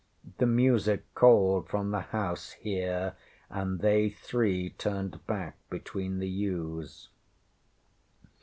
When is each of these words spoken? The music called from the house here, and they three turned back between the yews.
The 0.39 0.47
music 0.47 1.13
called 1.13 1.69
from 1.69 1.91
the 1.91 1.99
house 2.01 2.53
here, 2.53 3.15
and 3.51 3.81
they 3.81 4.09
three 4.09 4.71
turned 4.71 5.27
back 5.27 5.57
between 5.69 6.17
the 6.17 6.27
yews. 6.27 7.09